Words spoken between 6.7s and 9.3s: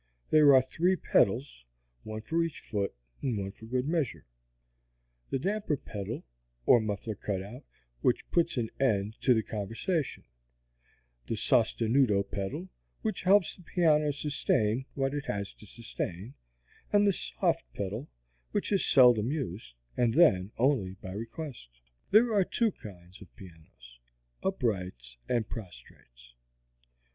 muffler cut out), which puts an end